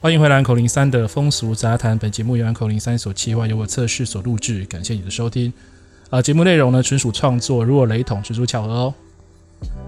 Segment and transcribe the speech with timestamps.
[0.00, 1.98] 欢迎回来，口零三的风俗杂谈。
[1.98, 4.64] 本节目由口零三所企划，由我测试所录制。
[4.66, 5.52] 感谢你的收听。
[6.08, 8.94] 啊，节目内容呢纯属创作，如果雷同，纯属巧合哦。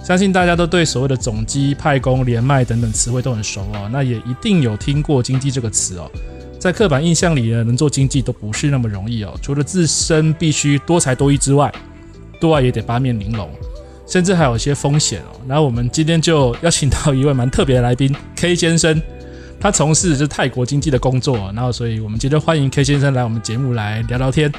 [0.03, 3.89] 相信大家都对所谓的总机、派工、连麦等等词汇都很熟哦。
[3.93, 6.11] 那也一定有听过经济这个词哦。
[6.59, 9.39] 在刻板印象里呢，能做经济都不是那么容易哦。
[9.41, 11.73] 除了自身必须多才多艺之外，
[12.41, 13.49] 对外也得八面玲珑，
[14.09, 15.41] 甚至还有一些风险哦。
[15.47, 19.01] 那我们今天就邀请到一位蛮特别的来宾，K 先生。
[19.61, 24.51] 他从事的是泰国经济的工作，然后所以我们今天欢迎 K 先生来我们节目来聊聊天。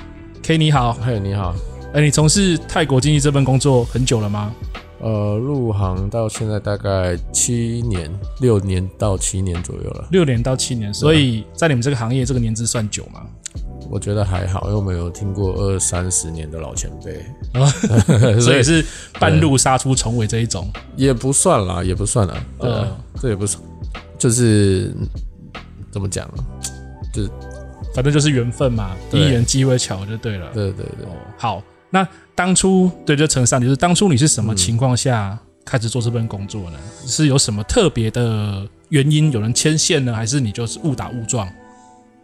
[0.44, 1.56] K 你好，嘿你好，
[1.92, 4.54] 哎你从事泰国经济这份工作很久了吗？
[5.00, 10.08] 呃，入行到现在大概七年，六年到七年左右了。
[10.12, 13.22] 六年到七年，所以在你们这个行业这个年资算久吗？
[13.90, 17.26] 我觉得还好，因为我们有听过二三十年的老前辈，
[17.60, 17.66] 哦、
[18.40, 18.86] 所以是
[19.20, 22.88] 半路杀出重围这一种，也不算啦，也不算啦，呃，
[23.20, 23.62] 这也不算。
[24.22, 24.94] 就是
[25.90, 26.30] 怎么讲，
[27.12, 27.30] 就是
[27.96, 30.48] 反正就是缘分嘛，一缘机会巧就对了。
[30.54, 31.08] 对对对，
[31.40, 35.36] 好，那当初对就陈上，就是当初你是什么情况下
[35.66, 36.78] 开始做这份工作呢？
[37.02, 41.52] 嗯、是有什么特别的原因，有人牵线呢，还是你就是误打误撞？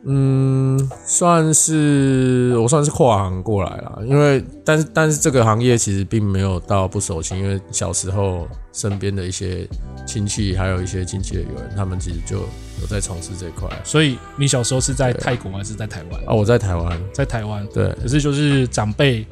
[0.09, 9.67] 嗯，算是我算是跨行过来了，因为但是但是这个行业其实并没有到不熟悉，因为小时候身边的一些
[10.05, 13.69] 亲戚，还有一些亲戚的友人，他们其实就有在从事这块。
[13.83, 16.21] 所以你小时候是在泰国还是在台湾？
[16.25, 17.67] 啊，我在台湾，在台湾。
[17.73, 19.27] 对，可是就是长辈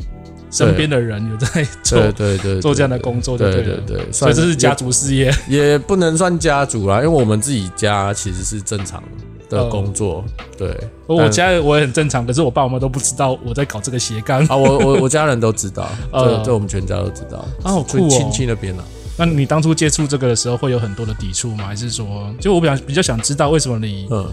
[0.51, 9.07] 身边的人有在做，对对对，做这样的工作，对对对，对，所以这是家族事业，也，也不能算家族啦，因为我们自己家其实是正常的。
[9.49, 10.23] 的工作，
[10.57, 10.75] 对，
[11.07, 14.55] 我家我也很正常，可是我爸我妈都不知道我在搞这个斜杠啊。
[14.55, 18.83] 我我 我家人都知道，这这我们全家都知道啊，好酷哦，亲戚那边呢？
[19.17, 21.65] 那你当初接触这个的时候，会有很多的抵触吗？
[21.65, 24.27] 还是说，就我比较比较想知道，为什么你嗯，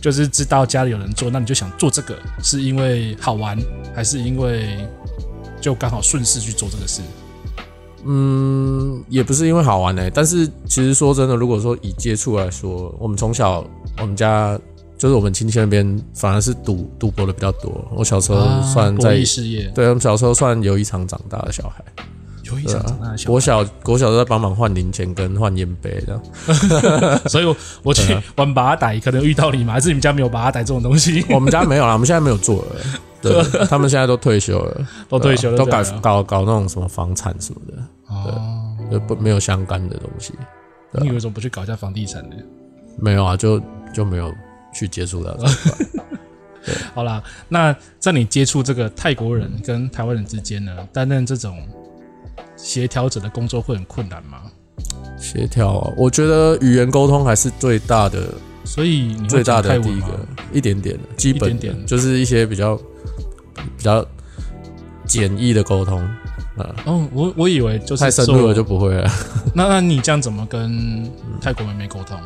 [0.00, 3.56] 就是知道家里有人做，那你就想做这个，是因为好玩，
[3.94, 4.86] 还是因为
[5.60, 7.02] 就刚好顺势去做这个事？
[8.06, 13.64] 嗯，也不是因为好玩呢、欸，但是其实说真的，如果说以接触来说，我们从小
[14.00, 14.58] 我们家
[14.96, 17.72] 就是我们亲戚那边反而是赌赌博的比较多。
[17.94, 21.84] 我小时候算在、啊、事业，对，我们小时候算游艺场长大的小孩，
[22.44, 23.30] 有一场长大的小孩。
[23.30, 29.72] 国小国小都在帮忙换零钱跟换烟杯这样， 所以我我去玩把仔，可能遇到你嘛？
[29.74, 31.24] 还是你们家没有把仔这种东西？
[31.30, 32.76] 我们家没有啦，我们现在没有做了。
[33.32, 37.82] 对， 他们现在都退休了，都退休了，都搞搞搞那种什么房产什么的。
[38.08, 40.32] 哦，就不没有相干的东西。
[40.92, 42.36] 你为什么不去搞一下房地产呢？
[42.98, 43.60] 没有啊，就
[43.92, 44.32] 就没有
[44.72, 45.46] 去接触到这
[46.94, 51.58] 好啦，那在你接触这个泰国人跟台湾人之间呢，担任这种
[52.56, 54.42] 协调者的工作会很困难吗？
[55.18, 58.28] 协调啊，我觉得语言沟通还是最大的，
[58.64, 60.18] 所以最大的第一个
[60.52, 62.78] 一点点的基本点就是一些比较
[63.54, 64.04] 比较
[65.06, 66.02] 简易的沟通。
[66.84, 69.10] 哦，我我以为就是太深入了就不会了。
[69.54, 71.10] 那那你这样怎么跟
[71.40, 72.18] 泰国妹妹沟通？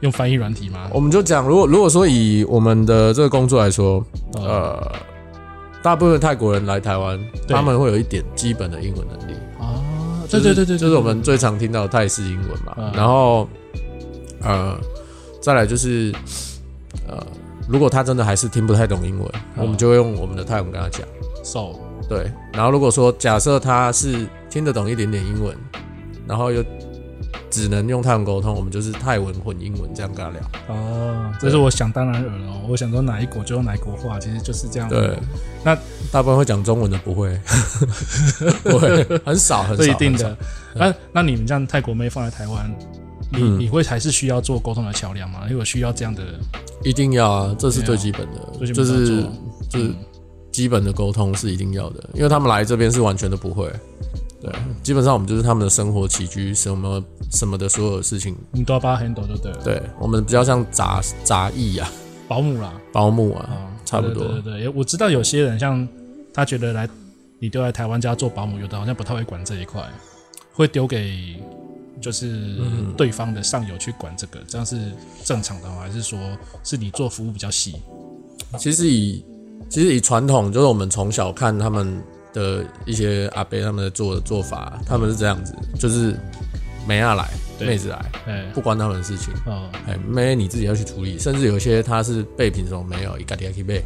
[0.00, 0.88] 用翻译软体吗？
[0.94, 4.02] 我们就讲，如果如果说以我们的这个工作来说，
[4.34, 4.80] 呃，
[5.82, 9.76] 大部分泰国人来台湾，他们会有一点基本的英文能力啊。
[10.30, 12.92] 对对对对，就是我们最常听到的泰式英文嘛。
[12.94, 13.46] 然后，
[14.40, 14.78] 呃，
[15.42, 16.10] 再来就是，
[17.06, 17.22] 呃，
[17.70, 21.06] 如果他真的还是听不太懂英文，我们就会用我们的泰文跟他讲。
[21.44, 21.78] So。
[22.08, 25.56] 对，然后如果说假设他是听得懂一点点英文，
[26.26, 26.64] 然后又
[27.48, 30.40] 只能用泰文沟通，我们就是泰文混英文这样跟他聊。
[30.66, 34.88] 哦，这是我想当然尔哦，我想说哪一国就用哪一国话，其实就是这样。
[34.88, 35.16] 对，
[35.62, 35.76] 那
[36.10, 37.38] 大部分会讲中文的不会，
[38.64, 39.84] 不会很少很少。
[39.84, 40.36] 不一定的。
[40.74, 42.74] 那那你们这样泰国妹放在台湾，
[43.30, 45.46] 你你会还是需要做沟通的桥梁吗？
[45.48, 46.22] 如果需要这样的，
[46.84, 49.30] 一定要啊，这是最基本的，就是要
[49.68, 49.94] 就是
[50.50, 53.70] 基本的沟通是一定要的，因为他们来这边是完全都不会。
[54.42, 54.50] 对，
[54.82, 59.58] 基本上我们就是他们的生活起居什么什么的所有的事情，你都要帮他 handle 就对了。
[59.62, 61.86] 对，我们比较像杂杂役啊，
[62.26, 64.24] 保姆啦，保姆啊，啊，差不多。
[64.24, 65.86] 对对对，我知道有些人像
[66.32, 66.88] 他觉得来
[67.38, 69.82] 你丢来台湾家做保姆，有的好像不太会管这一块，
[70.54, 71.36] 会丢给
[72.00, 72.56] 就是
[72.96, 74.92] 对方的上游去管这个，这样是
[75.24, 75.78] 正常的吗？
[75.80, 76.18] 还是说
[76.64, 77.76] 是你做服务比较细？
[78.58, 79.24] 其实以
[79.68, 82.02] 其实以传统，就是我们从小看他们。
[82.32, 86.16] 的一些阿伯他们的做的做法，他们是这样子，就是
[86.86, 89.34] 妹啊来，妹子来，不关他们的事情，
[89.84, 93.84] 哎，妹你自己要去处理，甚至有些他是备品什么没有，一家底下去备，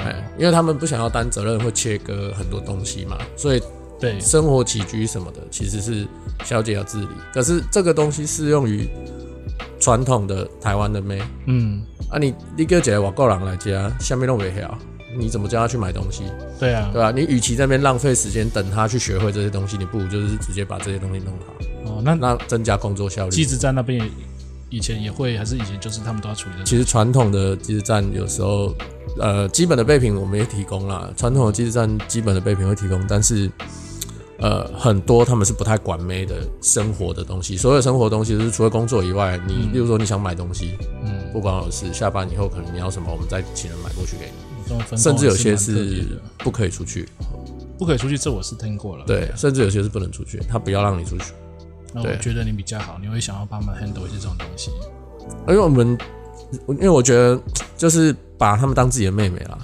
[0.00, 3.62] 哎，因为他们不想要担责任，会切割很多东西嘛，所以
[3.98, 6.06] 对生活起居什么的，其实是
[6.44, 7.08] 小姐要自理。
[7.32, 8.88] 可是这个东西适用于
[9.80, 14.76] 传统的台湾的妹，嗯，啊你你叫一个外国人来家，下面都没晓。
[15.18, 16.24] 你怎么叫他去买东西？
[16.60, 17.10] 对啊，对吧？
[17.10, 21.54] 你与其在那边浪费时间等他去学会这些东西，你不如就是直接把这些东西弄好。
[21.90, 23.30] 哦，那那增加工作效率。
[23.30, 24.06] 机子站那边
[24.68, 26.64] 以前也会，还是以前就是他们都要处理的。
[26.64, 28.74] 其实传统的机子站有时候，
[29.18, 31.08] 呃，基本的备品我们也提供啦。
[31.16, 33.50] 传统的机子站基本的备品会提供，但是
[34.38, 37.56] 呃，很多他们是不太管妹的生活的东西。
[37.56, 44.46] 所有生活的东西就是除了工作以外，你、嗯、例如说你想买东西，嗯，不管我是下班以后可能你要什么，我们再请人买过去给你。
[44.96, 47.08] 甚至有些是不可以出去，
[47.78, 49.04] 不可以出去，这我是听过了。
[49.06, 51.32] 对，甚至有些是不能出去，他不要让你出去。
[51.94, 54.72] 那我觉得你比较好，你会想要帮忙 handle 一些这种东西。
[55.46, 55.96] 因为我们，
[56.66, 57.40] 因为我觉得
[57.76, 59.56] 就是把他们当自己的妹妹啦。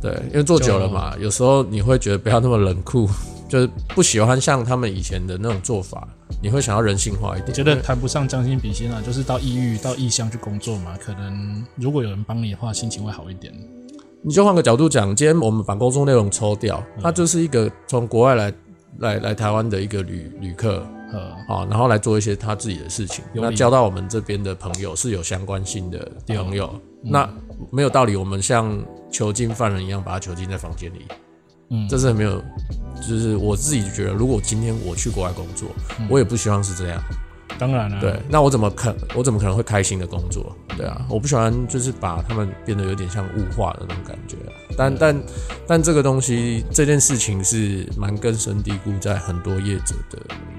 [0.00, 3.06] 对，因为做久了嘛，有时候你会觉得不要那么冷酷，
[3.48, 6.08] 就是不喜欢像他们以前的那种做法，
[6.42, 7.52] 你会想要人性化一点。
[7.52, 13.52] 觉得谈不上将心比心啊，就是到异域、到异乡去工作嘛，可能如果有人帮你的话，心情会好一点。
[14.22, 18.52] 你就换个角度讲，今天我们把工作内容抽掉，他就是一个从国外来
[18.98, 27.28] 来来台湾的一个旅旅客，呃啊，然后来做一些他自己的事情，那交到我们这边的朋友是有相关性的朋友，那
[27.70, 31.06] 没有道理，我们像囚禁犯人一样把他囚禁在房间里，
[31.70, 32.42] 嗯，这是没有，
[32.96, 35.68] 就是我自己觉得，如果今天我去国外工作，
[36.08, 37.02] 我也不希望是这样。
[37.58, 40.54] 当然了，对，那我怎么可我怎么可能会开心的工作？
[40.76, 44.36] 对啊，我不喜欢就是把他们变得有点像物化的那种感觉。
[44.76, 45.22] 但但
[45.66, 50.18] 但这个东西这件事情是蛮根深蒂固在很多业者的，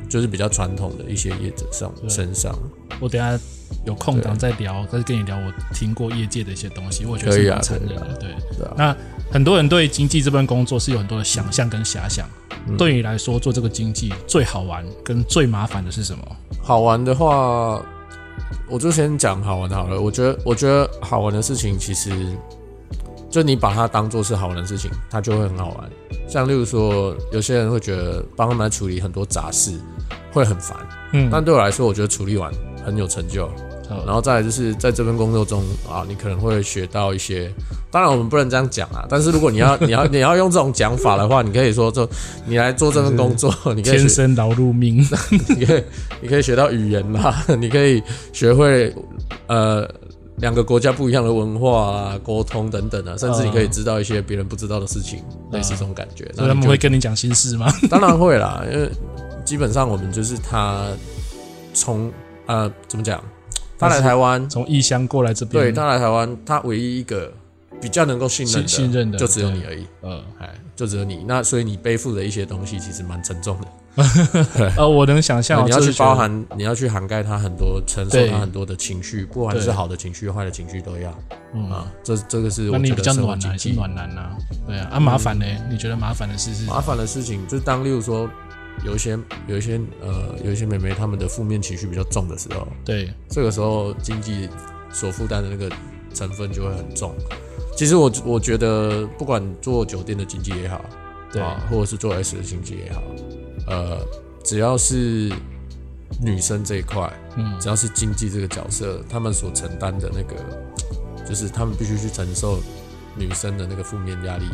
[0.09, 2.57] 就是比较传统的一些业者上身上。
[3.00, 3.39] 我等下
[3.86, 8.18] 有空档再聊，再跟你聊我听过业界的一些东西，我觉得是蛮残忍的。
[8.19, 8.36] 对，
[8.75, 8.98] 那
[9.31, 12.27] 很多人对经济这份工作是有很多的想象跟遐想。
[12.77, 16.24] 对你来说，做这个经济最好玩跟最麻烦的是什么？
[16.62, 17.81] 好玩的话，
[18.69, 20.01] 我就先讲好玩的好了。
[20.01, 22.12] 我觉得，我觉得好玩的事情，其实
[23.29, 25.89] 就你把它当做是好玩的事情，它就会很好玩。
[26.27, 29.80] 像例如说，有些人会觉得帮他们处理很多杂事
[30.33, 30.77] 会很烦，
[31.13, 32.51] 嗯，但对我来说，我觉得处理完
[32.85, 33.50] 很有成就。
[34.05, 37.51] 然后再来就是在这份工作中啊，你可能会学到一些。
[37.89, 42.07] 当然我们不能这样讲啊，但是如果你要你要你要用这种讲法的话，你可以说就
[42.45, 44.97] 你来做这份工作，你可以天生劳碌命，
[45.57, 45.83] 你可以
[46.21, 48.03] 你可以学到语言啦，你可以
[48.33, 48.93] 学会
[49.47, 49.89] 呃
[50.37, 56.29] 两个国家不一样的文化啊，沟通等等啊，甚至你可以知道一些别人不知道的事情，类似这种感觉。
[56.35, 57.71] 那他们会跟你讲心事吗？
[57.89, 58.89] 当然会啦，因为
[59.45, 60.87] 基本上我们就是他
[61.73, 62.11] 从
[62.47, 63.23] 呃怎么讲？
[63.77, 65.65] 他来台湾，从异乡过来这边。
[65.65, 67.31] 对，他来台湾，他唯一一个
[67.79, 69.85] 比较能够信任的，信任的就只有你而已。
[70.01, 71.23] 嗯，哎，就只有你。
[71.27, 73.67] 那所以你背负的一些东西其实蛮沉重的。
[74.77, 81.13] 呃，我能想象，你要去包含，你要去涵盖他很多，承受他很多的情绪，不管是好的情绪、坏的情绪都要。
[81.53, 82.77] 嗯啊，这这个是我觉得。
[82.77, 84.21] 那你比较暖男暖男呢？
[84.67, 85.45] 对啊，啊麻烦呢？
[85.69, 86.65] 你觉得麻烦的事是？
[86.65, 88.29] 麻烦的事情，就当例如说。
[88.85, 89.17] 有一些
[89.47, 94.49] 有一些呃有一些妹妹她们的负面情绪比较重的时候，对，这个时候经济
[94.91, 95.69] 所负担的那个
[96.13, 97.13] 成分就会很重。
[97.75, 100.83] 其实我我觉得不管做酒店的经济也好，
[101.31, 103.01] 对啊，或者是做 S 的经济也好，
[103.67, 103.99] 呃，
[104.43, 105.31] 只要是
[106.23, 110.35] 女生这一块，嗯，只要是经济这个角色，她们所承担的那个，
[111.27, 112.59] 就是她们必须去承受
[113.15, 114.45] 女生的那个负面压力。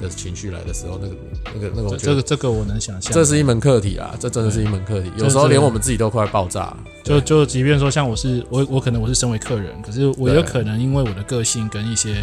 [0.00, 1.14] 的情绪来的时候，那个、
[1.54, 5.10] 那个、那个，这个、这个我能想象，这是一门课题啊，这真的是一门课题。
[5.16, 6.76] 有时候连我们自己都快爆炸。
[7.04, 12.16] 就就即便说，像我是我，我可能我是身为客人，可是我有可能因为我的个性跟一些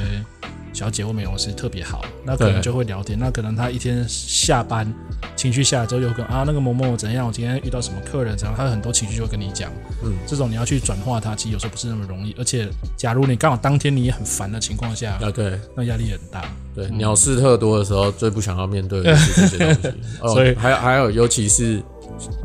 [0.80, 3.20] 小姐或美容师特别好，那可能就会聊天。
[3.20, 4.90] 那可能他一天下班
[5.36, 9.70] 情绪下来之后，就跟啊那个某某怎样，我今天遇到什么客人怎样，他有很多情绪就会跟你讲。
[10.06, 12.34] 嗯，这种你要去转化它，其实有时候不是那么容易。
[12.38, 16.46] 而且，假如你刚好当天你也很烦的情况下，啊对，那压力很大。
[16.74, 19.98] 对，嗯、鸟事特多的时候，最不想要面对的是这些东西。
[20.34, 21.84] 所以还有还有，尤其是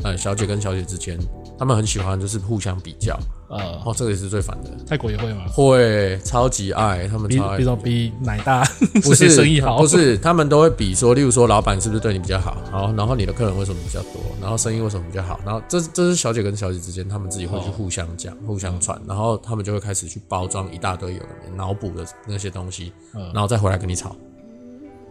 [0.03, 1.17] 呃小姐跟小姐之间，
[1.57, 3.17] 他们很喜欢就是互相比较。
[3.57, 4.69] 呃，哦，这个也是最烦的。
[4.87, 5.45] 泰国也会吗？
[5.51, 7.57] 会，超级爱，他们超爱。
[7.57, 8.63] 比如比奶大，
[9.01, 12.57] 不是 生意好，不是，他们都会比说，例如说，老板是不是对你比较好？
[12.71, 14.21] 好，然后你的客人为什么比较多？
[14.41, 15.39] 然后生意为什么比较好？
[15.45, 22.91] 然后这这是小姐跟小姐之间，他们自己会去互相讲、哦、互相传，然后他们就会开始去包装一大堆有的脑补的那些东西，
[23.33, 24.15] 然后再回来跟你吵。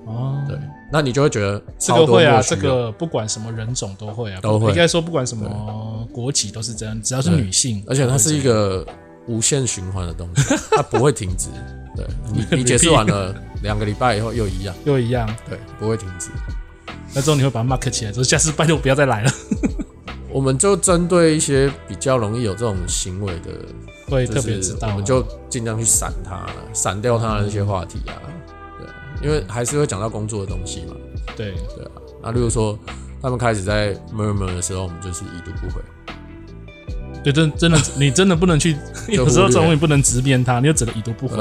[0.07, 0.59] 哦，对，
[0.93, 4.71] 那你就会觉得这个会啊，这个不管什么人种都会啊，都会。
[4.71, 8.87] 应该说不管什么国籍都是这样，只要是女性，而且它是一个
[9.27, 11.49] 无限循环的东西，它不会停止。
[11.97, 16.29] 对，你你解释完了，两个礼拜以后又一样，又一样，对，不会停止。
[17.15, 19.31] 那之后你会把它 mark 起来，说下次拜托不要再来了。
[20.33, 23.51] 我们就针对一些比较容易有这种行为的，
[24.09, 28.19] 会特别知道，我们就尽量去闪它，闪掉它的那些话题啊。
[29.25, 30.95] 因为还是会讲到工作的东西嘛，
[31.35, 31.91] 对对啊。
[32.23, 32.79] 那例如说
[33.23, 35.81] 他们开始在 murmur 的时候，我们就是已读不回。
[37.23, 38.77] 对，真真的，你真的不能去，
[39.09, 41.37] 有时候这种你不能直面他，你就只能已读不回。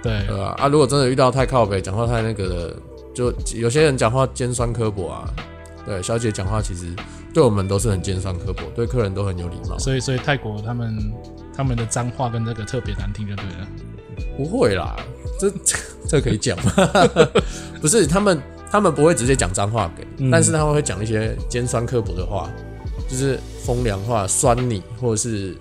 [0.00, 0.54] 对对啊。
[0.58, 2.76] 啊，如果真的遇到太靠北，讲话太那个的，
[3.12, 5.28] 就有些人讲话尖酸刻薄啊。
[5.84, 6.94] 对，小姐讲话其实
[7.34, 9.76] 对我们都是很尖酸刻薄，对客人都很有礼貌。
[9.76, 11.12] 所以，所以泰国他们
[11.52, 13.68] 他们的脏话跟这个特别难听，就对了。
[14.36, 14.96] 不会啦。
[15.38, 15.50] 这
[16.08, 16.72] 这可以讲吗？
[17.80, 18.40] 不是，他们
[18.70, 22.50] 他们不会直接讲脏话给，嗯、但是他们会讲一些尖酸刻薄的话，
[23.08, 25.56] 就是风凉话，酸你，或者是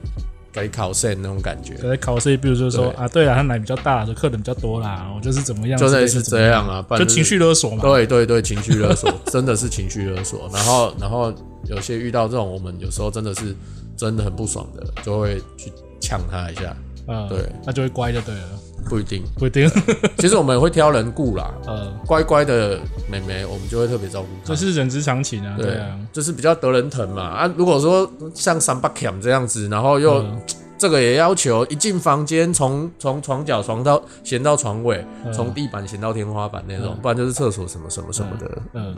[0.51, 1.73] 给考试那种感觉。
[1.75, 7.81] 给考试，比如说说啊，对啊，他奶比较大，就客人比较多啦，我就是怎么样，就类似这样啊，就情绪勒索嘛。
[7.81, 10.49] 对对对，情绪勒索， 真的是情绪勒索。
[10.53, 11.33] 然后然后
[11.65, 13.55] 有些遇到这种，我们有时候真的是
[13.97, 16.75] 真的很不爽的，就会去呛他一下。
[17.07, 18.49] 嗯，对，那就会乖就对了。
[18.89, 19.69] 不一定，不一定。
[20.17, 21.53] 其实我们会挑人顾啦。
[21.67, 22.77] 嗯，乖乖的
[23.09, 24.49] 妹妹，我们就会特别照顾她。
[24.49, 25.55] 这是人之常情啊。
[25.57, 27.23] 对啊，就是比较得人疼嘛。
[27.23, 30.25] 啊，如果说像三八 cam 这样子，然后又
[30.77, 38.61] 这个也要求一进房间，从从床脚床到掀到床尾，从地板掀到天花板那种，不然就是厕所什么什么什么的。
[38.73, 38.93] 嗯，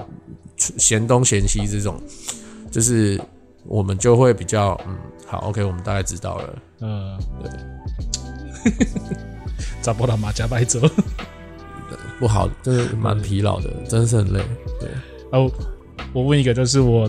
[0.58, 2.02] 嫌东嫌西这种，
[2.72, 3.22] 就是
[3.68, 4.96] 我们就会比较嗯，
[5.26, 6.50] 好，OK，我们大概知道了。
[6.82, 7.52] 嗯，对。
[9.82, 10.80] 找不到马甲白走，
[12.20, 14.42] 不好，就是蛮疲劳的，真是很累。
[14.80, 14.90] 对，
[15.32, 15.52] 哦，
[16.12, 17.08] 我问一个，就是我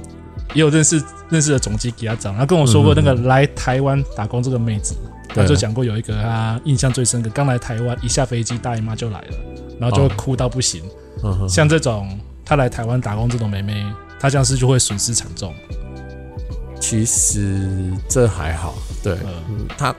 [0.53, 4.95] 也有认识认识的总机给他讲，他跟我说过那个来台湾打工这个妹子，
[5.29, 9.37] 他就讲过有一个他印象最深刻，刚来台湾一下飞机大姨妈就来了，
[9.81, 10.83] 然后就会哭到不行。
[11.49, 13.83] 像这种他来台湾打工这种妹妹，
[14.21, 15.55] 他这样是就会损失惨重。
[16.81, 19.17] 其实这还好，对，
[19.49, 19.95] 嗯，他。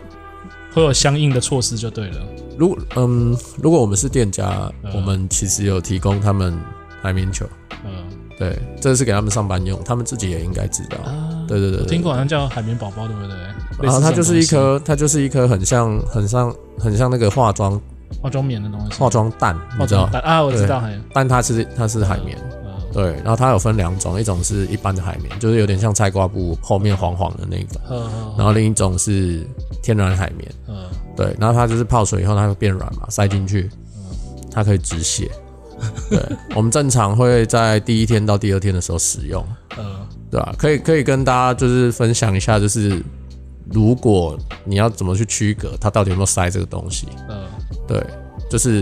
[0.74, 2.18] 会有相应的措施就对了。
[2.56, 6.56] 如嗯，如果我们是店家，嗯、我们其实有提供他们
[7.02, 7.48] 海绵球。
[7.84, 8.06] 嗯，
[8.38, 10.98] 对，这是给他们上班用，他们自己也应该知道。
[11.10, 13.36] 啊、对对对，听过好像叫海绵宝宝，对不对？
[13.82, 17.82] 然后它就是一颗，它就是一颗很像、很像、很像那个化妆
[18.22, 20.44] 化妆棉的东西，化妆蛋，你知道啊？
[20.44, 22.38] 我知道，但它是它是海绵。
[22.38, 22.57] 嗯
[22.98, 27.80] 对，然后它有分两种，一种是一般的海绵，就是有点像菜瓜布后面黄黄的那种，
[28.36, 29.46] 然后另一种是
[29.84, 30.84] 天然海绵，嗯，
[31.16, 33.70] 对，然后它就是泡水以后它会变软嘛，塞进去，
[34.50, 35.30] 它可以止血。
[36.10, 36.20] 对，
[36.56, 39.46] 我们正常会在第一天到第二天的时候使用，
[39.78, 39.98] 嗯，
[40.32, 40.56] 对吧？
[40.58, 43.00] 可以可以跟大家就是分享一下，就是
[43.72, 44.36] 如果
[44.66, 47.46] 你要怎么去区隔它到底有没有塞这个东西，嗯，
[47.88, 48.04] 对，
[48.50, 48.82] 就是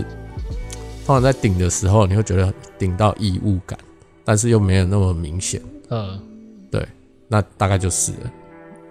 [1.04, 3.78] 通常在顶的时候，你会觉得顶到异物感。
[4.26, 6.18] 但是又没有那么明显，嗯，
[6.68, 6.84] 对，
[7.28, 8.32] 那大概就是了，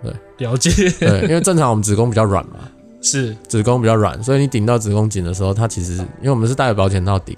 [0.02, 0.14] 对，
[0.48, 2.70] 了解，对，因为正常我们子宫比较软嘛，
[3.04, 3.36] 是。
[3.50, 7.36] 子宫比较软，所以你顶到子宫颈的时候，它其实因为我们是戴着保险套顶，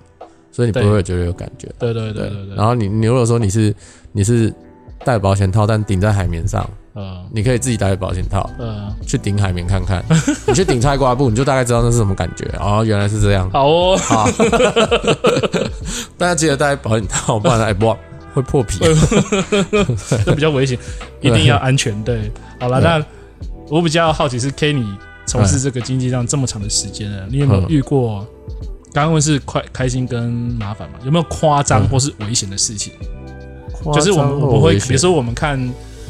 [0.52, 1.92] 所以你不会觉得有感觉，对。
[1.92, 2.56] 对对对对。
[2.56, 3.74] 然后你你如果说你是
[4.12, 4.54] 你是
[5.04, 10.04] 戴保险套，但顶在海绵上，嗯，你可以自己戴着保险套，嗯，去顶海绵看看，
[10.48, 12.46] 你去顶菜瓜布，你就大概知道那是什么感觉。
[12.60, 14.28] 哦，原来是这样，好哦，好。
[16.18, 17.96] 大家记得戴保险套，不然哎不
[18.34, 18.80] 会破皮，
[20.26, 20.78] 这比较危险，
[21.22, 22.04] 一定要安全。
[22.04, 23.06] 对，好了，那
[23.70, 24.88] 我比较好奇是 Kenny
[25.28, 28.26] 从事这个经纪这样这么长的时间了，你有没有遇过？
[28.94, 30.24] 刚刚问是快开心跟
[30.60, 30.98] 麻烦嘛？
[31.04, 32.92] 有没有夸张或是危险的事情？
[33.94, 35.60] 就是我们我们会，比如说我们看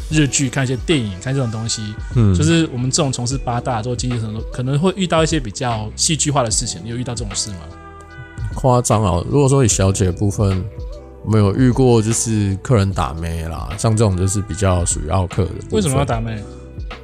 [0.10, 6.82] 日剧、看一些电影、看这种东西，嗯，就是我们这种从事八大做经纪人的，可能会遇到一些比较戏剧化的事情。
[6.84, 7.58] 你有遇到这种事吗？
[8.56, 9.24] 夸张啊！
[9.30, 10.64] 如果说以小姐的部分，
[11.28, 15.52] 没有遇过就是客人打妹啦，像这种就是比较属于奥客的。
[15.72, 16.42] 为什么要打妹？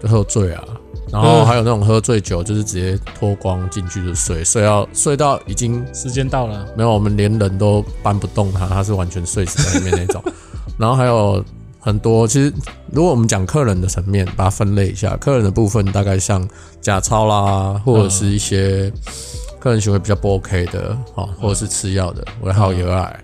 [0.02, 0.64] 就喝醉啊，
[1.12, 10.24] 然后还有那种喝醉酒，就是直接脱光进去就睡，睡到睡到已经时间到了，没有，我们连人都搬不动他，他是完全睡死在里面那种。
[10.78, 11.44] 然后还有
[11.84, 12.52] 很多，其实
[12.92, 16.48] 如果我们讲客人的层面，把它分类一下，客人的部分大概像
[16.82, 18.92] 假钞啦，或者是一些。
[19.60, 23.24] 客人行为比较不 OK 的，哦，或者是吃药的，尾号有碍，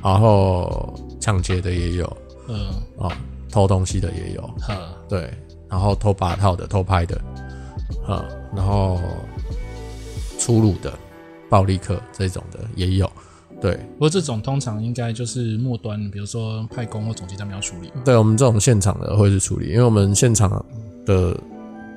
[0.00, 2.16] 然后抢劫的也有，
[2.46, 3.10] 嗯，哦，
[3.50, 4.76] 偷东西的也有，嗯，
[5.08, 5.28] 对，
[5.68, 7.20] 然后偷把套的、偷拍的，
[8.08, 8.24] 嗯，
[8.54, 9.00] 然后
[10.38, 10.92] 粗鲁的、
[11.50, 13.10] 暴力客这种的也有，
[13.60, 13.76] 对。
[13.94, 17.92] 不过这种通常应该就是末端，比如说派工或总机他们要处理。
[18.04, 20.64] 对，我们这种现场的会去处理，因为我们现场
[21.04, 21.38] 的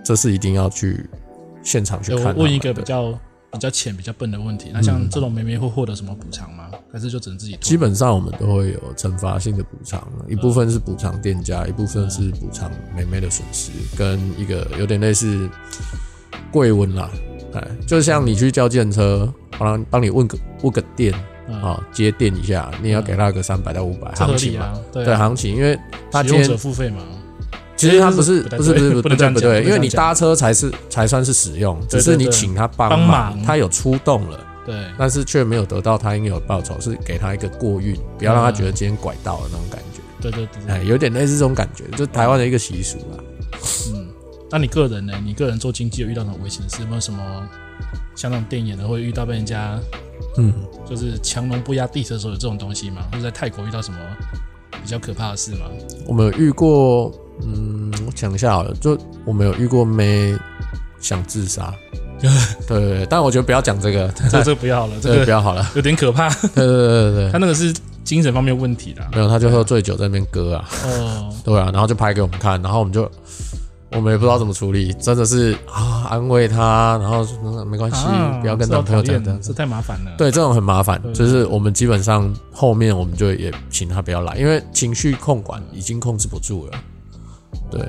[0.04, 1.10] 这是一定要去
[1.64, 2.36] 现场去看。
[2.36, 3.18] 我问一个比较。
[3.52, 6.70] 比较浅、比较笨的问题，那像这种妹妹会获得什么补偿吗？
[6.94, 7.58] 还是就只能自己？
[7.60, 15.50] 基本上我们都会有惩罚性的补偿，一部分是补偿店家，一部分是补偿妹妹的损失，跟一个有点类似
[16.52, 17.10] 贵温啦，
[17.54, 21.12] 哎，就像你去叫计程车，帮帮你问个问个电
[21.54, 24.74] 啊，接电一下，你要给他个三百到五百行情嘛？
[24.92, 25.78] 对，行情，因为
[26.12, 26.98] 他今天使用者付费嘛。
[27.76, 40.02] 其实他不是不是不是不对不对，因为你搭车才是才算是使用，只是你请他帮忙，他有出动了，对，但是却没有得到他应有的报酬，是给他一个过运，不要让他觉得今天拐到了那种感觉。
[40.20, 43.24] 对对对，哎，有点类似这种感觉，就台湾的一个习俗啦。
[43.94, 44.10] 嗯，
[44.52, 45.14] 那你个人呢？
[45.24, 46.82] 你个人做经济有遇到什么危险的事？
[46.82, 47.24] 有没有什么
[48.20, 49.80] 像那种电影的会遇到被人家，
[50.38, 50.54] 嗯，
[50.86, 53.08] 就是强龙不压地的时候有这种东西吗？
[53.10, 53.98] 或者在泰国遇到什么
[54.84, 55.68] 比较可怕的事吗？
[56.06, 57.10] 我们有遇过。
[57.42, 60.36] 嗯，我讲一下好了，就我没有遇过妹
[61.00, 61.74] 想自杀，
[62.20, 62.30] 对
[62.68, 66.28] 对对，但我觉得不要讲这个，这这不要了，这个不要好了，有点可怕。
[66.30, 67.74] 对对对对，他那个是
[68.04, 73.10] 精神方面问题的，没有，他就喝醉酒在那边割啊，哦，对啊，然后就拍给我们看，然后我们就
[73.92, 78.06] 我们也不知道怎么处理，真的是啊，安慰他，然后说没关系，
[78.40, 80.12] 不要跟男朋友讲的，这太麻烦了。
[80.18, 86.74] 对，这种很麻烦，就是我们基本上后面我们就也请他不要来，因为情绪控管已经控制不住了。
[87.72, 87.82] 对，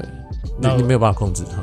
[0.60, 1.62] 那你没有办法控制他。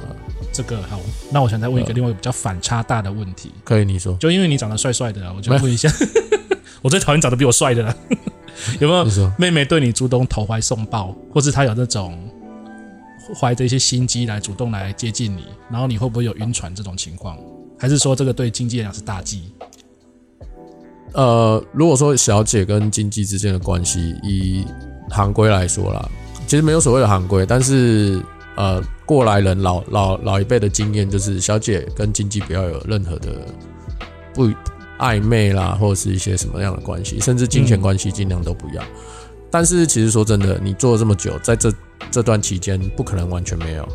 [0.54, 1.00] 这个好，
[1.32, 3.52] 那我想再问一个另外一个比较反差大的问题。
[3.64, 4.14] 可以，你说。
[4.20, 5.92] 就因为你长得帅帅的啊，我就问一下，
[6.82, 7.96] 我最讨厌长得比我帅的了。
[8.80, 12.18] 有没有妹妹对你主动投怀送抱，或是她有那种
[13.36, 17.38] 怀着一些心机来主动来接近你，然后你会不会有晕船这种情况？
[17.80, 19.52] 还是说这个对经纪来讲是大忌？
[21.14, 24.66] 呃，如果说小姐跟经纪之间的关系，以
[25.10, 26.10] 行规来说啦。
[26.48, 28.22] 其实没有所谓的行规，但是
[28.56, 33.46] 呃，过来人老老老一辈的经验就是，小姐跟经纪不要有任何的
[34.34, 34.50] 不
[34.98, 38.82] 暧昧啦，或者是一些什么样的关系，甚至金钱关系尽量都不要。
[38.82, 38.88] 嗯、
[39.52, 41.72] 但是其实说真的，你做了这么久，在这
[42.12, 43.88] 这段期间，不可能完全没有，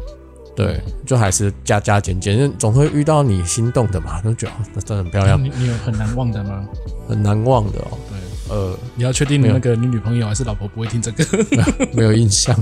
[0.55, 5.43] 对，就还是加加减减，总会遇到你心动的嘛，那觉得那真的很漂亮。
[5.43, 6.65] 你你有很难忘的吗？
[7.09, 7.99] 很难忘的哦。
[8.09, 8.19] 对。
[8.51, 11.25] 呃，你要确定你那个你女朋友还是老婆不会听这个？
[11.95, 12.55] 没有印象，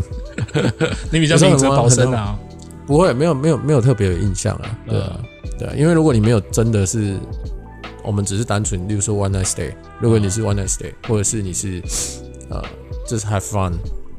[1.10, 2.38] 你比较明哲保身啊？
[2.86, 4.78] 不会，没有没有没有特别有印象啊。
[4.86, 5.20] 对啊，
[5.58, 7.18] 对啊，因为如果你没有真的是，
[8.04, 11.82] 我们只是单纯，例如说 one night stay，如果你是 one night stay，或者是你是
[12.50, 12.62] 呃，
[13.08, 13.72] 就是 have fun，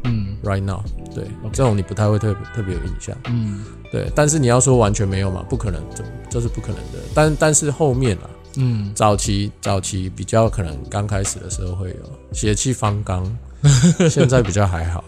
[0.04, 0.82] 嗯，right now，
[1.14, 4.12] 对，这种你不太会特别特别有印象，嗯，对。
[4.16, 5.44] 但是你要说完全没有嘛？
[5.50, 7.00] 不可能，这这是不可能的。
[7.14, 8.30] 但但是后面啊。
[8.58, 11.96] 嗯，早期早期比较可能刚开始的时候会有
[12.34, 13.26] 血气方刚，
[14.12, 15.02] 现在比较还好。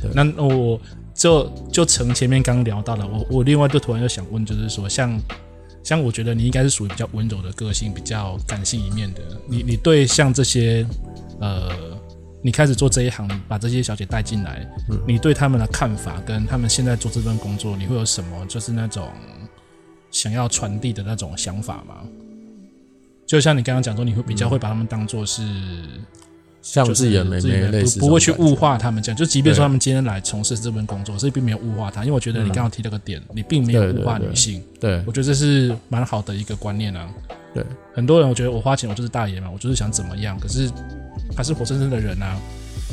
[0.00, 0.80] 对，那我
[1.14, 5.20] 就就从前面刚聊到的，我我另外就突然又想问，就是说像
[5.82, 9.20] 像我觉得你应该是属于比较温柔的个性，比较感性一面的。
[9.46, 10.86] 你你对像这些
[11.38, 11.68] 呃，
[12.46, 19.08] 你开始做这一行，把这些小姐带进来，嗯，你对他们的看法跟他们现在做这份工作，你会有什么就是那种
[20.12, 22.04] 想要传递的那种想法吗？
[23.26, 25.42] 就像你刚刚讲说，你会比较会把他们当做是
[26.62, 29.16] 像自己的妹妹类似，不会去物化他们这样。
[29.18, 34.62] 就即便说他们今天来从事这份工作，所以并没有物化他，因为我觉得你刚刚提了个点，你并没有物化女性。
[34.78, 37.10] 对，我觉得这是蛮好的一个观念啊。
[37.56, 37.64] 对，
[37.94, 40.70] 很多人我觉得我花钱我就是大爷嘛，我就是想怎么样，可是
[41.34, 42.36] 他是活生生的人啊。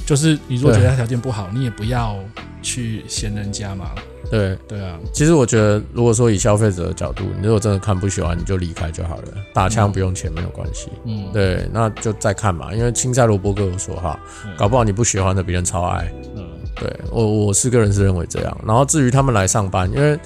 [0.06, 2.18] 就是你如果觉得他条件不好，你也不要
[2.62, 3.92] 去嫌人家嘛。
[4.30, 10.90] 对对啊，其实我觉得，如果说以消费者的角度，你如果真的看不喜欢，你就离开就好了，打枪不用钱，没有关系。
[11.06, 14.20] 嗯，对，那就再看嘛，因为青菜萝卜各有所好，
[14.58, 16.12] 搞不好你不喜欢的别人超爱。
[16.36, 16.44] 嗯，
[16.76, 18.58] 对我我是个人是认为这样。
[18.66, 20.20] 然后至于他们来上班，因为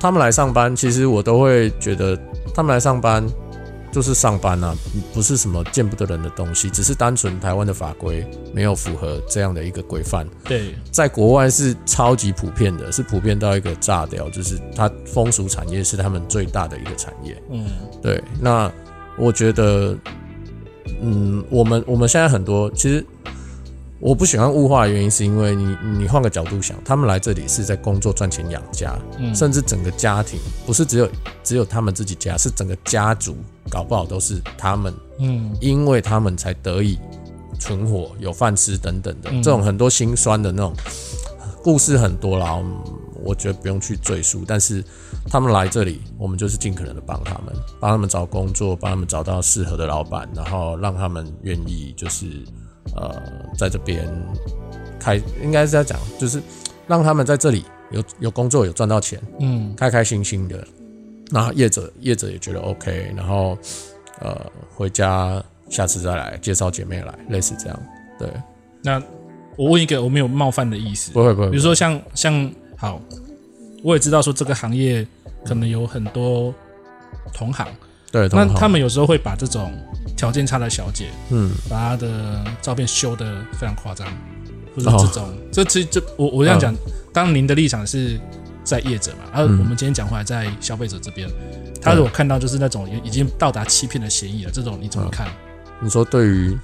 [0.00, 2.18] 他们来上班，其实我都会觉得
[2.54, 3.24] 他们来上班，
[3.92, 4.74] 就是上班啊，
[5.12, 10.26] 不是什么见不得人的东西，只是单纯台湾的法规没有符合这样的一个规范。
[10.44, 17.40] 对，在国外是超级普遍的，是普遍到一个炸掉，就是它风俗产业是他们最大的一个产业。
[17.50, 17.66] 嗯，
[18.00, 18.20] 对。
[18.40, 18.72] 那
[19.18, 19.96] 我觉得，
[21.00, 23.06] 嗯，我们我们现在很多其实。
[24.02, 31.08] 我不喜欢物化的原因，是因为你你换个角度想，他们来这里是在工作赚钱养家，嗯，甚至整个家庭不是只有
[31.44, 33.36] 只有他们自己家，是整个家族，
[33.70, 36.98] 搞不好都是他们，嗯，因为他们才得以
[37.60, 40.74] 存活、有饭吃等等的，这种很多心酸的那种
[41.62, 42.60] 故事很多啦，
[43.22, 44.42] 我觉得不用去赘述。
[44.44, 44.84] 但是
[45.28, 52.44] 他们来这里，我们就是尽可能的帮他们，帮他们找工作，帮他们找到适合的老板，然后让他们愿意就是。
[52.94, 53.22] 呃，
[53.56, 54.06] 在这边
[54.98, 56.42] 开应该是在讲，就是
[56.86, 60.66] 让他们在这里有有工作，有赚到钱，嗯，开开心心的。
[61.30, 63.56] 那业者业者也觉得 OK，然后
[64.20, 64.38] 呃
[64.74, 67.82] 回家下次再来介绍姐妹来，类似这样。
[68.18, 68.28] 对，
[68.82, 69.02] 那
[69.56, 71.50] 我问一个，我没有冒犯的意思，不会不会。
[71.50, 73.00] 比如说像像好，
[73.82, 75.06] 我也知道说这个行业
[75.46, 76.54] 可能有很多
[77.32, 77.66] 同行。
[78.12, 79.72] 对，那他们有时候会把这种
[80.16, 84.06] 条件差的小姐，嗯，把她的照片修的非常夸张，
[84.76, 86.76] 或者这种，哦、这其实这我我这样讲，嗯、
[87.12, 88.20] 当您的立场是
[88.62, 95.26] 在业者嘛，而我们今天讲回来在消费者这边，嗯、他如果看到就是那种已经到达欺骗的嫌疑了，这种你怎么看？
[95.80, 96.58] 你说对于？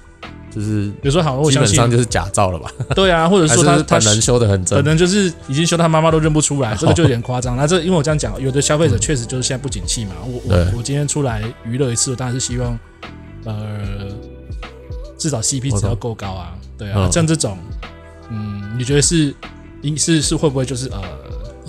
[0.51, 2.71] 就是，比如说，好，我相信基本上就是假造了吧？
[2.95, 7.55] 对啊， 或者说他本人修的很真，可能就是已经修他妈妈都认不出来，这个就有点夸张。
[7.55, 10.13] 那这因为我这样讲，有的消费者确实就是现在不景气嘛。
[10.25, 12.79] 我我我今天出来娱乐一次，我当然是希望，
[13.45, 14.07] 呃，
[15.19, 16.55] 至少 CP 值要够高啊。
[16.79, 17.55] 对啊，像这种，
[18.31, 19.35] 嗯，你觉得是，
[19.97, 21.01] 是是会不会就是呃？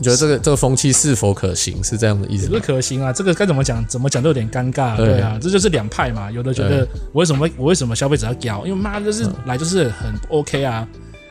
[0.01, 1.85] 你觉得这个这个风气是否可行？
[1.85, 2.49] 是这样的意思？
[2.49, 3.87] 不是可行啊，这个该怎么讲？
[3.87, 4.97] 怎么讲都有点尴尬。
[4.97, 6.31] 对啊，这就是两派嘛。
[6.31, 8.67] 有的觉得我为什么我为什么消费者要屌？
[8.67, 10.89] 因为妈就是来就是很 OK 啊。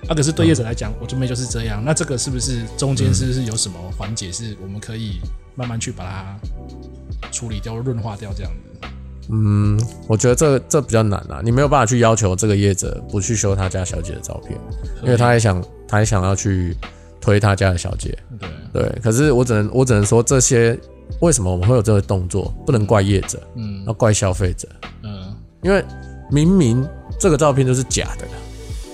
[0.07, 1.83] 啊，可是对业者来讲，我这边就是这样。
[1.83, 5.19] 那这个是不是中间是不是有什么环节是我们可以
[5.55, 8.87] 慢慢去把它处理掉、润化掉这样子？
[9.31, 11.41] 嗯，我觉得这这比较难啊。
[11.43, 14.55] 你没有办法去要求这个业者不去修他家小姐的照片，
[15.01, 16.77] 因为他也想他也想要去。
[17.19, 18.49] 推他家的小姐，对。
[18.71, 20.79] 对，可是我只能我只能说，这些
[21.21, 24.67] 为什么我们会有这个动作，不能怪业者，嗯，要怪消费者，
[25.03, 25.83] 嗯，因为
[26.31, 26.87] 明明
[27.19, 28.25] 这个照片就是假的，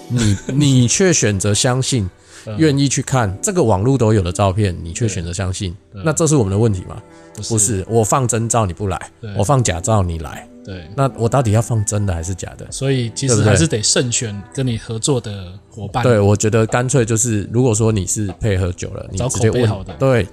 [0.09, 2.09] 你你却选择相信，
[2.57, 7.01] 愿意去看这个网络都有的照片，你却选择相信，那这是我们的问题吗？
[7.49, 10.47] 不是，我放真照你不来，我放假照你来。
[10.65, 12.65] 对，那我到底要放真的还是假的？
[12.71, 16.03] 所以其实还是得慎选跟你合作的伙伴。
[16.03, 20.27] 对，我觉得干脆就是，如果说你是配合久了，你找口碑好的，对，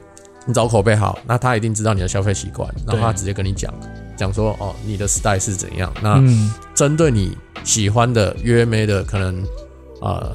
[0.47, 3.73] 你找口碑好，那他一定知道你的消费习惯，然后他直接跟你讲，
[4.16, 5.92] 讲说哦，你的 style 是怎样。
[6.03, 6.18] 那
[6.75, 9.45] 针对你喜欢的约妹的可能
[10.01, 10.35] 呃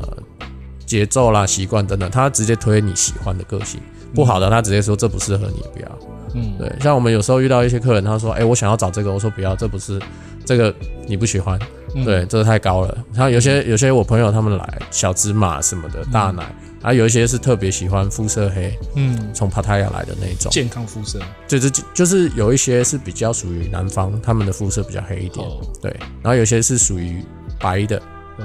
[0.85, 3.81] 节奏啦、习惯等等，他直接推你喜欢的个性。
[4.13, 5.99] 不好的，他直接说这不适合你，不要。
[6.33, 9.99] 嗯，对，像我们有时候遇到一些客人，他说：“哎，我想要找这个。”我说：“不要，这不是
[10.45, 10.73] 这个，
[11.07, 11.57] 你不喜欢。
[12.05, 12.97] 对，这个太高了。
[13.13, 16.43] 然后有些有些我朋友他们来小芝麻什么的大奶，
[16.81, 20.51] 啊，有一些是特别喜欢肤色黑，嗯，从帕塔亚来的那种。
[20.51, 21.17] 健康肤色，
[21.47, 25.47] 就是就是有一些是比较属于南方，他们的肤色比较黑一点，
[25.81, 27.23] 对，然后有些是属于
[27.59, 27.99] 白的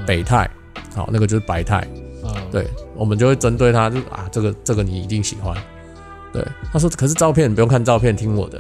[0.06, 0.48] 北泰，
[0.94, 1.86] 好，那个就是白泰，
[2.50, 5.56] 对，我们就会针对他，就啊，这个这个你一定喜欢。
[6.32, 8.58] 对，他说：“可是照片你不用看照片，听我的，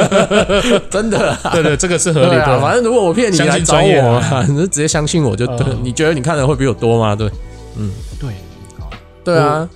[0.88, 1.36] 真的。
[1.52, 2.60] 对对，这个是合理的。
[2.62, 5.66] 反正如果我骗你来找我， 你就直接相信我就对。
[5.82, 7.14] 你觉得你看的会比我多吗？
[7.14, 7.30] 对，
[7.76, 8.30] 嗯，对，
[8.78, 8.88] 好，
[9.22, 9.68] 对啊。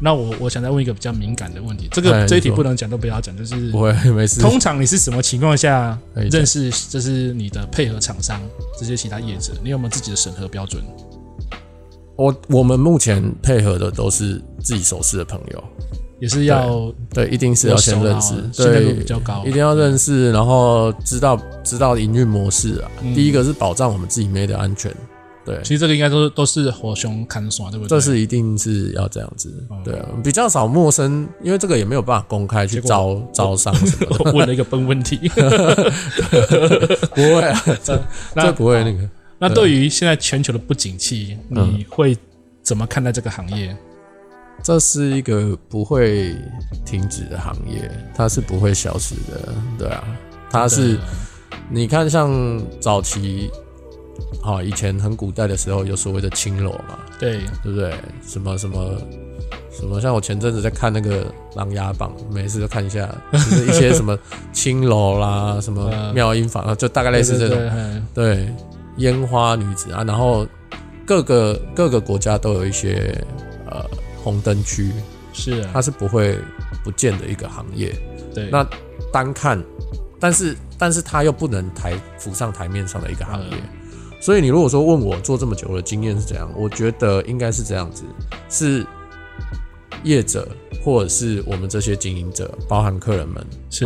[0.00, 4.38] 那我我想再问一个比较敏感的问题，这个这一题不能讲都不要讲，就是不会 没事。
[4.42, 8.38] 通常你是什么情况下认识就是你的配合厂商
[8.78, 9.54] 这些其他业者？
[9.64, 10.82] 你有没有自己的审核标准？
[12.18, 15.64] 我我们目前配合的都是自己熟识的朋友。”
[16.20, 22.90] 也是要对，对，一定是要先认识，对，比较高，一定要认识，然后知道知道营运模式啊。
[23.04, 24.92] 嗯、第一个是保障我们自己妹的安全，
[25.44, 25.60] 对。
[25.62, 27.90] 其实这个应该都都是火熊砍耍，对不对？
[27.90, 29.48] 这是一定是要这样子，
[29.84, 30.08] 对啊。
[30.24, 34.32] 比较少陌生，因为这个也没有办法公开去招招商什么的。
[34.36, 35.18] 问了一个笨问题，
[37.14, 38.02] 不会啊， 这
[38.34, 39.08] 那这不会那个。
[39.38, 39.70] 那对。
[39.70, 42.16] 于现在全球的不景气，你会
[42.62, 43.76] 怎么看待这个行业？
[44.60, 46.34] 这是一个不会
[46.84, 50.02] 停止的行业，它是不会消失的，对啊，
[50.50, 50.98] 它是，
[51.70, 53.48] 你看像早期，
[54.42, 57.94] 好以前很古代的时候，有所谓的青楼嘛，对，对不对？
[58.26, 59.00] 什么什么
[59.70, 64.18] 什么像我前阵子在看那个《琅琊榜》，每次都看一下，就是一些什么
[64.52, 68.02] 青楼啦，什么 妙音坊啊，就大概类似这种。
[68.12, 68.52] 对，
[68.98, 70.46] 烟花女子啊，然后
[71.04, 73.12] 各个各个国家都有一些
[73.70, 73.84] 呃
[74.22, 74.92] 红灯区，
[75.32, 76.38] 是啊，它是不会
[76.84, 77.92] 不见的一个行业。
[78.34, 78.64] 对，那
[79.12, 79.60] 单看，
[80.20, 83.56] 但是但是它又不能台浮上台面上的一个行业。
[84.20, 88.04] 所以你如果说问我做这么久的经验是怎样，我觉得应该是这样子，
[88.48, 88.86] 是。
[90.04, 90.46] 业者
[90.84, 93.84] 或者是我们这些经营者，包含客人们，是，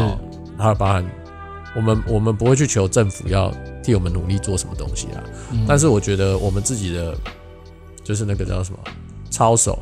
[0.59, 1.03] 还有包含
[1.75, 3.51] 我们，我们不会去求政府要
[3.83, 5.23] 替我们努力做什么东西啊。
[5.51, 7.15] 嗯、但是我觉得我们自己的，
[8.03, 8.79] 就是那个叫什么
[9.31, 9.79] 操守，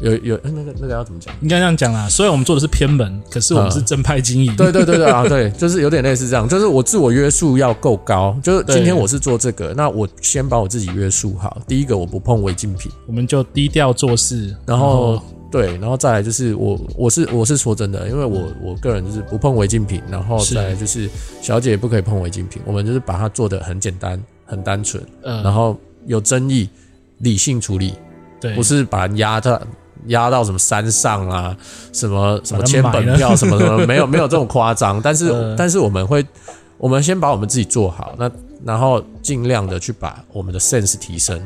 [0.00, 1.34] 有有那个那个要怎么讲？
[1.40, 2.08] 应该这样讲啦。
[2.08, 4.56] 虽然我们做的是偏门，可是我们是正派经营、嗯。
[4.56, 6.48] 对对对对啊，对，就是有点类似这样。
[6.48, 8.36] 就是我自我约束要够高。
[8.42, 11.60] 就是今天我是做这个，那我先把我自己约束好。
[11.68, 15.22] 第一个，我不碰违禁品，我们就低调做事，然后。
[15.54, 21.08] 对，然后再来就是我，我是我是说真的，因为我我个人就是不碰违禁品，然后再来就是
[21.40, 26.68] 小姐也不可以碰违禁品，我们就是把它做的很简单、很单纯，嗯，然后有争议
[27.18, 27.94] 理性处理，
[28.40, 29.62] 对，不是把人压到
[30.08, 31.56] 压到什么山上啊，
[31.92, 36.26] 什么什么签本票 什么什么，没有没有这种夸张，但是、嗯、但是我们会，
[36.78, 38.28] 我们先把我们自己做好，那
[38.64, 41.40] 然后尽量的去把我们的 sense 提升。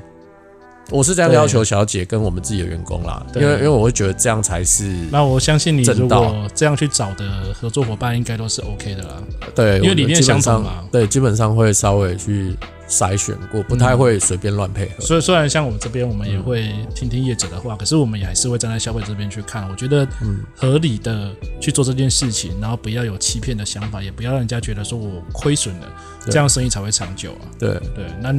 [0.90, 4.85] 我是这样要求小姐跟我们自己的员工啦，因为因为我会觉得这样才是。
[5.11, 9.22] 那我相信你如果这样去找的合作伙伴，应该都是 OK 的啦。
[9.55, 10.85] 对，因为理念相同嘛。
[10.90, 12.57] 对，基本上会稍微去
[12.88, 15.01] 筛选过，不太会随便乱配合。
[15.01, 19.68] 所以虽然像我们这边，我们也会听听业者的话，可是我们也还是会站在消费者这边去看。
[19.68, 20.09] 我觉得，
[20.57, 25.87] 合理的去做这件事情，然后不要有欺骗的想法，也不要让人家觉得说我亏损了，
[26.31, 27.44] 这样生意才会长久啊。
[27.59, 28.35] 对对，那。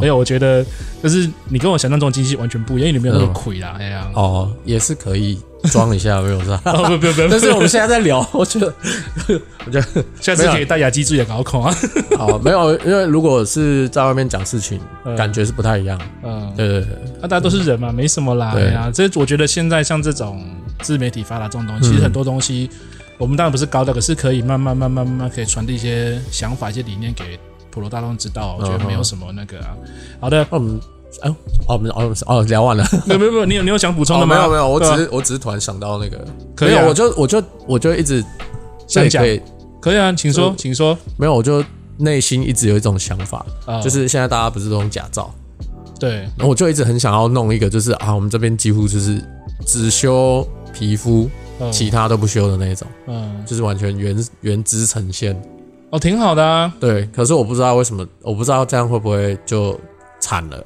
[0.00, 0.64] 没有，我觉得
[1.02, 3.76] 就是你跟我想象中的经济完全不一样，因为你没有那么亏啦。
[3.78, 6.60] 哎呀，哦，也是可以装一下，没有是吧？
[6.66, 8.72] 哦，不不不，但是我们现在在聊，我觉得，
[9.66, 11.74] 我觉得下次可以戴牙机注意搞孔啊。
[12.16, 14.80] 好， 没有，因为如果是在外面讲事情，
[15.16, 16.00] 感觉是不太一样。
[16.22, 16.88] 嗯，对对对，
[17.20, 18.52] 那大家都是人嘛，没什么啦。
[18.52, 20.44] 对啊，这我觉得现在像这种
[20.80, 22.70] 自媒体发达这种东西，其实很多东西
[23.18, 27.38] 我们当然不是高的，可是可以慢慢慢慢慢慢可以传递一些想法、一些理念给。
[27.76, 29.76] 普罗大众知道，我觉得没有什么那个啊。
[30.18, 30.80] 好的，嗯，
[31.20, 31.36] 哎，哦，
[31.68, 34.34] 我们哦哦聊完了， 没有没有没有，你有你有想补充的吗？
[34.34, 38.24] 没有没有，我只是我只是突然想到那个，可以，我就我就我就一直
[38.86, 39.22] 想讲，
[39.78, 39.98] 可以。
[39.98, 40.96] 啊，请说请说。
[41.18, 41.62] 没有，我就
[41.98, 43.44] 内心一直有一种想法，
[43.84, 45.30] 就是现在大家不是都用假照，
[46.00, 49.22] 对，然后我就一直很想要弄一个，就是啊，我们这边几乎就是
[49.66, 51.28] 只修皮肤，
[51.70, 55.40] 其他都不修的那种，嗯，就是完全原原汁呈现。
[55.96, 56.70] 哦，挺好的啊。
[56.78, 59.78] 对，可是我不知道为什么，我不知道这样会不会就
[60.20, 60.62] 惨了，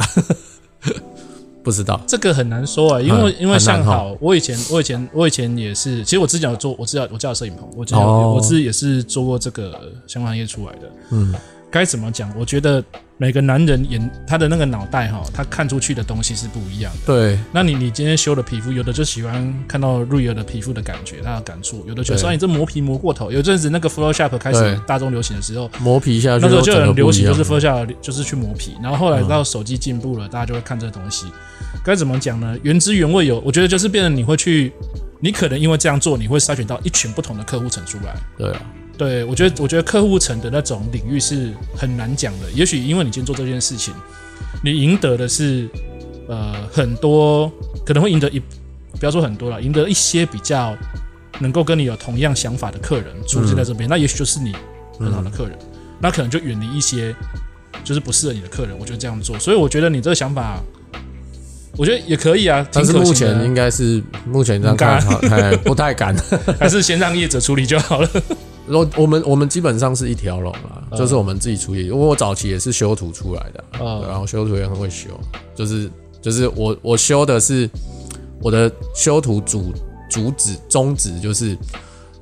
[1.62, 2.00] 不知道。
[2.04, 11.32] 这个很难说啊，因为因为像好，我以前我以前我以前也是，其实我之前有做，我知道我叫摄影棚，我之前我自己也是做过这个相关行业出来的，嗯。
[11.70, 12.32] 该怎么讲？
[12.36, 12.82] 我觉得
[13.16, 16.98] 每个男人眼他的那个脑袋哈，他看出去的东西是不一样的。
[17.06, 17.38] 对。
[17.52, 23.30] 那你你今天修的皮肤，有的就喜欢看到 real 的皮肤的感觉，他的感触；有的觉得说你这磨皮磨过头。
[23.30, 28.76] 有阵子那个 Photoshop 开始大众流行的时候，磨皮一下，那时候就很流行，就是 Photoshop 就是去磨皮。
[28.82, 31.26] 然后后来到手机进步了，大家就会看这个东西。
[31.84, 32.56] 该怎么讲呢？
[32.62, 34.72] 原汁原味有，我觉得就是变得你会去，
[35.20, 38.16] 你可能因为这样做，你会筛选到一群不同的客户层出来。
[38.36, 38.52] 对。
[39.00, 42.50] 对，我觉得，我觉得客户层的那种领域是很难讲的。
[42.54, 43.94] 也许因为你今天做这件事情，
[44.62, 45.66] 你赢得的是，
[46.28, 47.50] 呃，很多
[47.86, 50.76] 可能会赢得一，不要说很多了，赢得一些比较
[51.38, 54.54] 能够跟你有同样想法的客人出现在这边，嗯、那也许就是你
[54.98, 55.66] 很好的客人，嗯、
[55.98, 57.16] 那可能就远离一些
[57.82, 58.76] 就是不适合你的客人。
[58.78, 60.60] 我觉得这样做，所以我觉得你这个想法，
[61.78, 62.68] 我觉得也可以啊。
[62.70, 65.00] 但是目前应该是目前这样看，
[65.64, 66.14] 不太敢，
[66.60, 68.10] 还是先让业者处理就好了。
[68.70, 71.86] 我我们我们基本上是一条龙啊，就是我们自己处理。
[71.86, 73.64] 因为我早期也是修图出来的，
[74.06, 75.08] 然后修图也很会修，
[75.54, 75.90] 就是
[76.22, 77.68] 就是我我修的是
[78.40, 79.72] 我的修图主
[80.08, 81.56] 主旨宗旨就是，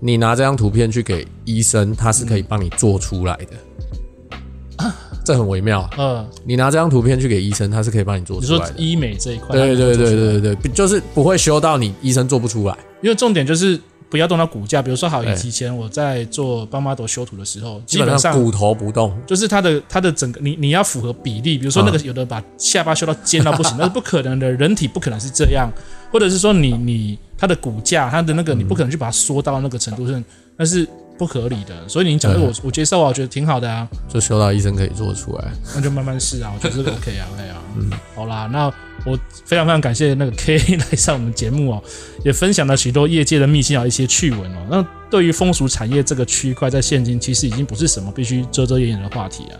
[0.00, 4.92] 你拿这张图片去给医生，他是可以帮你做出来的，
[5.24, 5.88] 这很微妙。
[5.98, 8.74] 嗯，你拿这张图片去给医生，他是可以帮你做出来的。
[8.76, 13.78] 医美这一块，对对对对对对，就是不会修到你医生做不出来，因为重点就是。
[14.10, 25.70] 不要动到骨架，比如说，好，以前我在做帮 model 修图的时候，基本上骨头不动，就是它的它的整个，你你要符合比例，比如说那个有的把下巴修到尖到不行，那是不可能的，人体不可能是这样，
[26.10, 30.24] 或者是说你你它的骨架，它的那个你不可能去把它缩到那个程度上，
[30.56, 31.86] 那是不合理的。
[31.86, 35.44] 所以你讲的我我接受啊，我觉得挺好的啊，就修到医生可以做出来，
[35.74, 38.72] 那就慢慢试啊，我觉得这个 OK 啊，OK 啊，嗯，好啦，那。
[39.06, 41.82] 我非常非常感谢那个 K 来上我们节目哦，
[42.24, 44.66] 也分享了许多业界的秘辛啊，一些趣闻哦。
[44.70, 49.56] 那对于风俗产业这个区块，在现今其实已经不是什么必须遮遮掩掩的话题啊。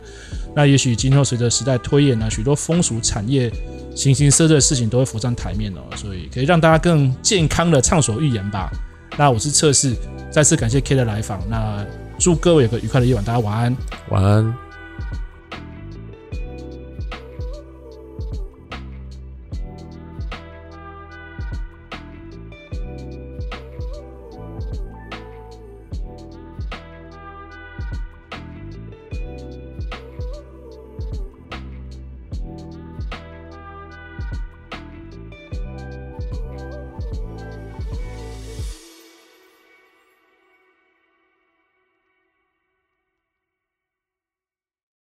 [0.55, 3.51] 那也许今后随着时代推演呢，许多风俗产业
[3.95, 8.71] 形形色色的事情都会浮上台面哦，所以可以让大家更健康的畅所欲言吧。
[9.17, 9.95] 那我是测试，
[10.31, 11.87] 再次感谢 K 的来访，那
[12.19, 13.77] 祝各位有个愉快的夜晚，大家晚安，
[14.11, 14.68] 晚安。